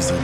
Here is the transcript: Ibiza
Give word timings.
Ibiza 0.00 0.14